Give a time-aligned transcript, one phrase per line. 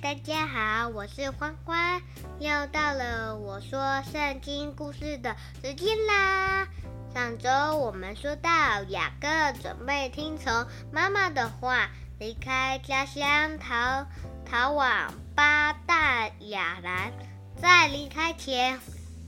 [0.00, 2.00] 大家好，我是欢欢，
[2.38, 6.68] 又到了我说圣经故事的时间啦。
[7.12, 8.50] 上周我们说到
[8.88, 9.28] 雅各
[9.60, 11.90] 准备听从妈妈的话，
[12.20, 14.06] 离开家乡，逃
[14.48, 17.12] 逃往巴旦亚兰。
[17.60, 18.78] 在离开前，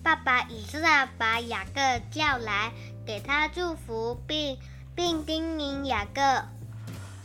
[0.04, 1.80] 爸爸以撒把雅各
[2.12, 2.70] 叫来，
[3.04, 4.56] 给他祝福，并
[4.94, 6.20] 并叮咛雅各：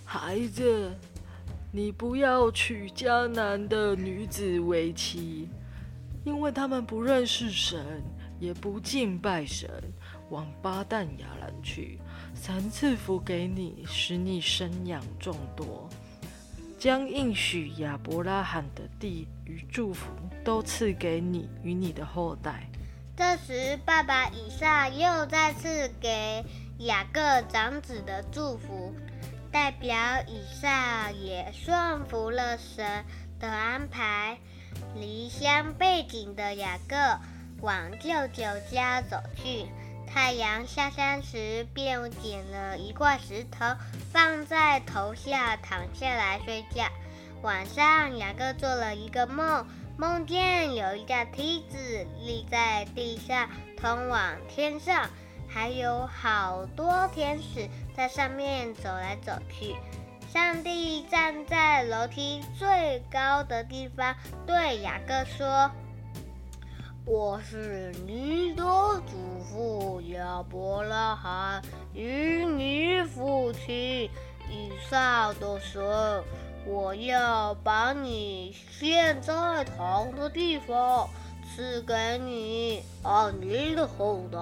[0.03, 0.97] 孩子。
[1.75, 5.49] 你不要娶迦南的女子为妻，
[6.23, 8.01] 因为他们不认识神，
[8.39, 9.69] 也不敬拜神。
[10.29, 11.99] 往巴旦亚兰去，
[12.33, 15.89] 三赐福给你，使你生养众多，
[16.79, 20.07] 将应许亚伯拉罕的地与祝福
[20.45, 22.69] 都赐给你与你的后代。
[23.17, 26.41] 这时，爸爸以撒又再次给
[26.79, 28.95] 雅各长子的祝福。
[29.55, 29.95] 代表
[30.27, 33.05] 以撒也顺服了神
[33.39, 34.37] 的安排，
[34.95, 36.97] 离乡背井的雅各
[37.61, 39.67] 往舅舅家走去。
[40.05, 43.77] 太阳下山时，便捡了一块石头
[44.11, 46.83] 放在头下，躺下来睡觉。
[47.41, 49.65] 晚上，雅各做了一个梦，
[49.97, 55.09] 梦见有一架梯子立在地上，通往天上。
[55.55, 59.73] 还有好多天使在上面走来走去。
[60.29, 64.13] 上帝站在楼梯最高的地方，
[64.45, 65.71] 对雅各说
[67.07, 68.63] ：“我是你的
[69.07, 71.61] 祖父亚伯拉罕
[71.93, 74.09] 与你父亲
[74.51, 75.81] 以撒的神。
[76.65, 81.07] 我要把你现在躺的地方
[81.55, 84.37] 赐给你和你的后代。”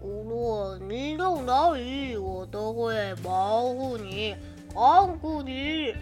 [0.00, 4.36] 无论你到哪里，我都会保护你、
[4.72, 5.94] 看顾你、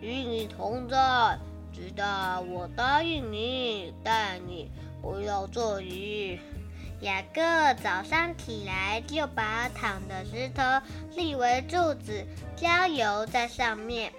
[0.00, 1.38] 与你同在，
[1.72, 4.70] 直到我答应你带你
[5.02, 6.40] 回到这里。
[7.00, 7.40] 雅各
[7.82, 10.62] 早上起来，就把躺的石头
[11.16, 14.12] 立为柱子，浇油在上面，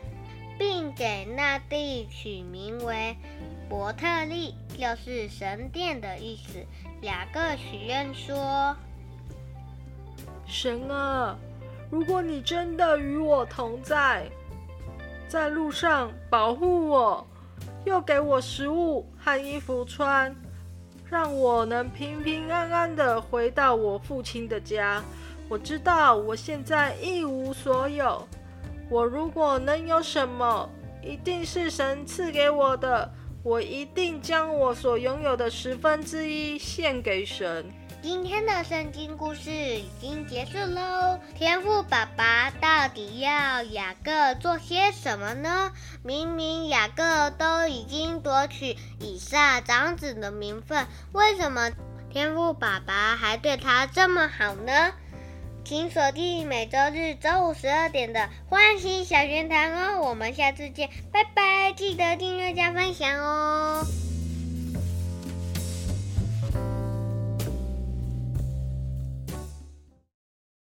[0.58, 3.16] 并给那地取名为
[3.70, 6.66] 伯特利，就是神殿的意思。
[7.02, 8.76] 雅各许愿说。
[10.50, 11.38] 神啊，
[11.92, 14.28] 如果你真的与我同在，
[15.28, 17.28] 在路上保护我，
[17.86, 20.36] 又给我食物和衣服穿，
[21.06, 25.04] 让我能平平安安的回到我父亲的家。
[25.48, 28.28] 我知道我现在一无所有，
[28.90, 30.68] 我如果能有什么，
[31.04, 33.10] 一定是神赐给我的。
[33.42, 37.66] 我一定将我所拥有的十分之一献给神。
[38.02, 41.20] 今天的圣经故事已经结束喽。
[41.36, 45.72] 天赋爸爸到底要雅各做些什么呢？
[46.02, 51.72] 明明雅各都已经夺取以撒长子的名分，为什么
[52.10, 54.94] 天赋爸爸还对他这么好呢？
[55.66, 60.02] 请锁定每周日中午十二点的欢喜小学堂哦。
[60.02, 61.74] 我们下次见，拜拜！
[61.74, 63.86] 记得订阅加分享哦。